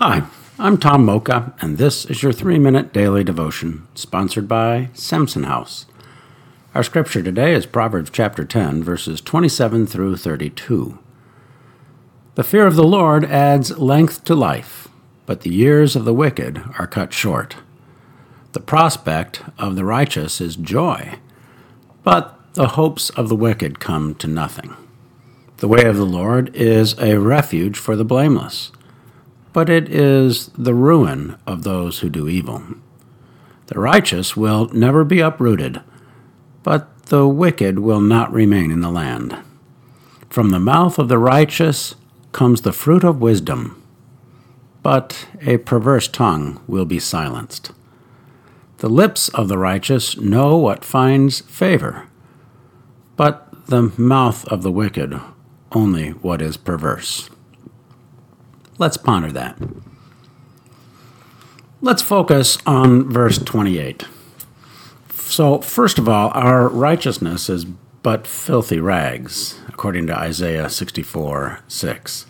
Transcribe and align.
Hi, 0.00 0.24
I'm 0.58 0.76
Tom 0.78 1.04
Mocha, 1.04 1.54
and 1.60 1.78
this 1.78 2.04
is 2.04 2.20
your 2.20 2.32
three 2.32 2.58
minute 2.58 2.92
daily 2.92 3.22
devotion, 3.22 3.86
sponsored 3.94 4.48
by 4.48 4.88
Samson 4.92 5.44
House. 5.44 5.86
Our 6.74 6.82
scripture 6.82 7.22
today 7.22 7.54
is 7.54 7.64
Proverbs 7.64 8.10
chapter 8.10 8.44
10, 8.44 8.82
verses 8.82 9.20
27 9.20 9.86
through 9.86 10.16
32. 10.16 10.98
The 12.34 12.42
fear 12.42 12.66
of 12.66 12.74
the 12.74 12.82
Lord 12.82 13.24
adds 13.26 13.78
length 13.78 14.24
to 14.24 14.34
life, 14.34 14.88
but 15.26 15.42
the 15.42 15.54
years 15.54 15.94
of 15.94 16.04
the 16.04 16.12
wicked 16.12 16.60
are 16.76 16.88
cut 16.88 17.12
short. 17.12 17.58
The 18.50 18.58
prospect 18.58 19.42
of 19.60 19.76
the 19.76 19.84
righteous 19.84 20.40
is 20.40 20.56
joy, 20.56 21.20
but 22.02 22.36
the 22.54 22.70
hopes 22.70 23.10
of 23.10 23.28
the 23.28 23.36
wicked 23.36 23.78
come 23.78 24.16
to 24.16 24.26
nothing. 24.26 24.74
The 25.58 25.68
way 25.68 25.84
of 25.84 25.96
the 25.96 26.04
Lord 26.04 26.52
is 26.56 26.98
a 26.98 27.20
refuge 27.20 27.78
for 27.78 27.94
the 27.94 28.04
blameless 28.04 28.72
but 29.54 29.70
it 29.70 29.88
is 29.88 30.48
the 30.58 30.74
ruin 30.74 31.36
of 31.46 31.62
those 31.62 32.00
who 32.00 32.10
do 32.10 32.28
evil. 32.28 32.62
The 33.68 33.78
righteous 33.78 34.36
will 34.36 34.66
never 34.74 35.04
be 35.04 35.20
uprooted, 35.20 35.80
but 36.62 37.04
the 37.04 37.26
wicked 37.26 37.78
will 37.78 38.00
not 38.00 38.32
remain 38.32 38.70
in 38.70 38.80
the 38.80 38.90
land. 38.90 39.38
From 40.28 40.50
the 40.50 40.58
mouth 40.58 40.98
of 40.98 41.08
the 41.08 41.18
righteous 41.18 41.94
comes 42.32 42.62
the 42.62 42.72
fruit 42.72 43.04
of 43.04 43.22
wisdom, 43.22 43.80
but 44.82 45.28
a 45.40 45.58
perverse 45.58 46.08
tongue 46.08 46.60
will 46.66 46.84
be 46.84 46.98
silenced. 46.98 47.70
The 48.78 48.90
lips 48.90 49.28
of 49.28 49.46
the 49.46 49.56
righteous 49.56 50.18
know 50.18 50.56
what 50.56 50.84
finds 50.84 51.42
favor, 51.42 52.08
but 53.16 53.48
the 53.66 53.92
mouth 53.96 54.44
of 54.48 54.62
the 54.62 54.72
wicked 54.72 55.18
only 55.70 56.10
what 56.10 56.42
is 56.42 56.56
perverse. 56.56 57.30
Let's 58.78 58.96
ponder 58.96 59.30
that. 59.32 59.56
Let's 61.80 62.02
focus 62.02 62.58
on 62.66 63.10
verse 63.10 63.38
28. 63.38 64.04
So, 65.10 65.60
first 65.60 65.98
of 65.98 66.08
all, 66.08 66.30
our 66.30 66.68
righteousness 66.68 67.48
is 67.48 67.66
but 68.02 68.26
filthy 68.26 68.80
rags, 68.80 69.60
according 69.68 70.06
to 70.08 70.18
Isaiah 70.18 70.68
64 70.68 71.60
6. 71.66 72.26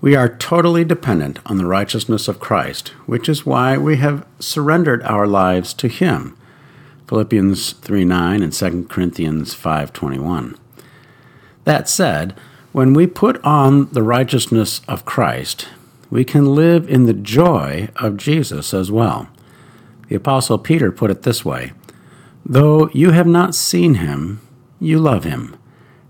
We 0.00 0.14
are 0.14 0.28
totally 0.28 0.84
dependent 0.84 1.38
on 1.46 1.56
the 1.56 1.66
righteousness 1.66 2.28
of 2.28 2.38
Christ, 2.38 2.88
which 3.06 3.28
is 3.28 3.46
why 3.46 3.76
we 3.78 3.96
have 3.96 4.26
surrendered 4.38 5.02
our 5.02 5.26
lives 5.26 5.74
to 5.74 5.88
Him. 5.88 6.36
Philippians 7.08 7.72
3 7.72 8.04
9 8.04 8.42
and 8.42 8.52
2 8.52 8.84
Corinthians 8.84 9.54
5 9.54 9.92
21. 9.92 10.56
That 11.64 11.88
said, 11.88 12.38
when 12.76 12.92
we 12.92 13.06
put 13.06 13.42
on 13.42 13.90
the 13.92 14.02
righteousness 14.02 14.82
of 14.86 15.06
Christ, 15.06 15.66
we 16.10 16.26
can 16.26 16.54
live 16.54 16.86
in 16.90 17.04
the 17.04 17.14
joy 17.14 17.88
of 17.96 18.18
Jesus 18.18 18.74
as 18.74 18.92
well. 18.92 19.28
The 20.08 20.16
Apostle 20.16 20.58
Peter 20.58 20.92
put 20.92 21.10
it 21.10 21.22
this 21.22 21.42
way 21.42 21.72
Though 22.44 22.90
you 22.90 23.12
have 23.12 23.26
not 23.26 23.54
seen 23.54 23.94
him, 23.94 24.42
you 24.78 24.98
love 24.98 25.24
him. 25.24 25.56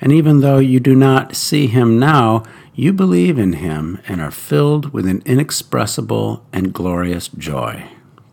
And 0.00 0.12
even 0.12 0.38
though 0.38 0.58
you 0.58 0.78
do 0.78 0.94
not 0.94 1.34
see 1.34 1.66
him 1.66 1.98
now, 1.98 2.44
you 2.76 2.92
believe 2.92 3.40
in 3.40 3.54
him 3.54 4.00
and 4.06 4.20
are 4.20 4.30
filled 4.30 4.92
with 4.92 5.08
an 5.08 5.20
inexpressible 5.26 6.46
and 6.52 6.72
glorious 6.72 7.26
joy. 7.26 7.88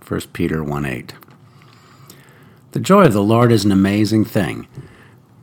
1 0.07 0.21
Peter 0.33 0.63
1 0.63 0.85
8. 0.85 1.13
The 2.73 2.79
joy 2.79 3.05
of 3.05 3.13
the 3.13 3.23
Lord 3.23 3.51
is 3.51 3.65
an 3.65 3.71
amazing 3.71 4.25
thing. 4.25 4.67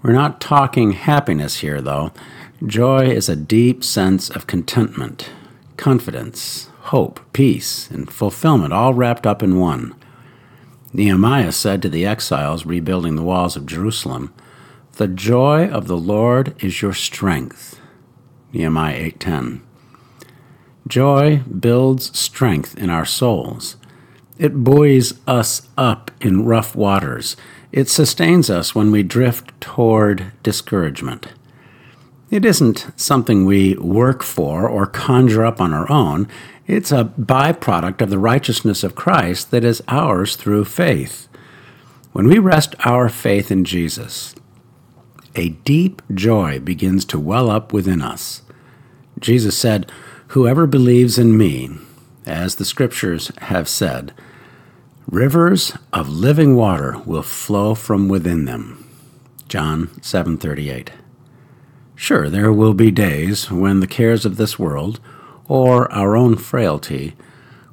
We're 0.05 0.13
not 0.13 0.41
talking 0.41 0.93
happiness 0.93 1.57
here, 1.57 1.81
though. 1.81 2.13
Joy 2.65 3.09
is 3.09 3.29
a 3.29 3.37
deep 3.37 3.85
sense 3.85 4.31
of 4.31 4.47
contentment, 4.47 5.29
confidence, 5.77 6.71
hope, 6.85 7.21
peace, 7.35 7.91
and 7.91 8.11
fulfillment 8.11 8.73
all 8.73 8.95
wrapped 8.95 9.27
up 9.27 9.43
in 9.43 9.61
one. 9.61 9.95
Nehemiah 10.91 11.53
said 11.53 11.83
to 11.83 11.91
the 11.91 12.07
exiles 12.07 12.65
rebuilding 12.65 13.17
the 13.17 13.23
walls 13.23 13.57
of 13.57 13.67
Jerusalem, 13.67 14.33
"The 14.95 15.07
joy 15.07 15.69
of 15.69 15.87
the 15.87 15.99
Lord 15.99 16.55
is 16.59 16.81
your 16.81 16.95
strength." 16.95 17.79
Nehemiah 18.55 18.97
8:10. 18.97 19.61
Joy 20.89 21.43
builds 21.61 22.19
strength 22.19 22.79
in 22.79 22.89
our 22.89 23.05
souls. 23.05 23.77
It 24.39 24.65
buoys 24.65 25.13
us 25.27 25.69
up 25.77 26.11
in 26.23 26.47
rough 26.47 26.75
waters. 26.75 27.37
It 27.71 27.91
sustains 27.91 28.49
us 28.49 28.75
when 28.75 28.91
we 28.91 29.03
drift 29.03 29.53
toward 29.61 30.33
discouragement. 30.43 31.29
It 32.37 32.45
isn't 32.45 32.89
something 32.97 33.47
we 33.47 33.77
work 33.77 34.23
for 34.23 34.69
or 34.69 34.85
conjure 34.85 35.43
up 35.43 35.59
on 35.59 35.73
our 35.73 35.91
own. 35.91 36.29
It's 36.67 36.93
a 36.93 37.11
byproduct 37.19 38.03
of 38.03 38.11
the 38.11 38.19
righteousness 38.19 38.85
of 38.85 38.95
Christ 38.95 39.51
that 39.53 39.65
is 39.65 39.83
ours 39.89 40.37
through 40.37 40.67
faith. 40.67 41.29
When 42.13 42.29
we 42.29 42.39
rest 42.39 42.75
our 42.81 43.09
faith 43.09 43.51
in 43.51 43.65
Jesus, 43.65 44.35
a 45.35 45.49
deep 45.65 46.03
joy 46.13 46.61
begins 46.61 47.07
to 47.07 47.19
well 47.19 47.49
up 47.49 47.73
within 47.73 48.03
us. 48.03 48.43
Jesus 49.19 49.57
said, 49.57 49.91
Whoever 50.29 50.67
believes 50.67 51.19
in 51.19 51.39
me, 51.39 51.71
as 52.27 52.57
the 52.57 52.67
scriptures 52.67 53.33
have 53.39 53.67
said, 53.67 54.13
rivers 55.11 55.73
of 55.91 56.11
living 56.11 56.55
water 56.55 56.99
will 57.07 57.23
flow 57.23 57.75
from 57.75 58.11
within 58.11 58.45
them. 58.45 58.85
John 59.49 59.87
7:38. 60.03 60.91
Sure, 61.99 62.29
there 62.29 62.53
will 62.53 62.75
be 62.75 62.91
days 62.91 63.51
when 63.51 63.81
the 63.81 63.87
cares 63.87 64.27
of 64.27 64.37
this 64.37 64.59
world, 64.59 65.01
or 65.49 65.91
our 65.91 66.15
own 66.15 66.37
frailty, 66.37 67.15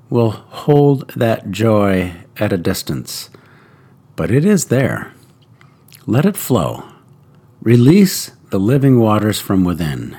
will 0.10 0.32
hold 0.32 1.10
that 1.10 1.52
joy 1.52 2.14
at 2.38 2.54
a 2.54 2.58
distance. 2.58 3.30
But 4.16 4.32
it 4.32 4.46
is 4.46 4.66
there. 4.66 5.14
Let 6.06 6.26
it 6.26 6.38
flow. 6.38 6.86
Release 7.62 8.32
the 8.50 8.60
living 8.60 8.98
waters 8.98 9.42
from 9.42 9.66
within. 9.66 10.18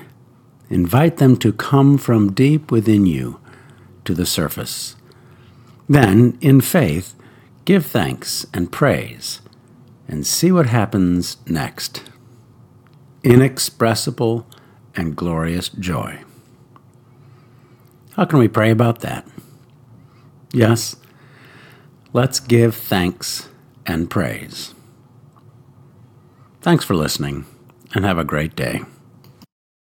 Invite 0.69 1.17
them 1.17 1.39
to 1.39 1.53
come 1.53 1.97
from 1.97 2.33
deep 2.33 2.71
within 2.71 3.07
you 3.07 3.41
to 4.05 4.13
the 4.13 4.27
surface. 4.27 4.97
Then, 5.89 6.37
in 6.43 6.61
faith, 6.61 7.15
give 7.65 7.87
thanks 7.87 8.47
and 8.53 8.71
praise, 8.71 9.41
and 10.07 10.27
see 10.27 10.53
what 10.53 10.67
happens 10.67 11.39
next 11.47 12.03
inexpressible 13.25 14.47
and 14.95 15.17
glorious 15.17 15.71
joy. 15.71 16.21
How 18.13 18.27
can 18.27 18.39
we 18.39 18.47
pray 18.47 18.71
about 18.71 19.01
that? 19.01 19.27
Yes, 20.53 20.95
let's 22.13 22.39
give 22.39 22.77
thanks 22.77 23.49
and 23.87 24.09
praise. 24.09 24.75
Thanks 26.61 26.85
for 26.85 26.95
listening, 26.95 27.45
and 27.95 28.05
have 28.05 28.19
a 28.19 28.25
great 28.25 28.55
day. 28.55 28.83